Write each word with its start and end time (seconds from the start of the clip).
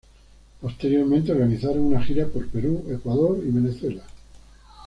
Posteriormente 0.59 1.31
organizaron 1.31 1.81
una 1.81 2.01
gira 2.01 2.25
por 2.25 2.47
Perú, 2.47 2.87
Ecuador 2.89 3.37
y 3.45 3.51
Venezuela. 3.51 4.01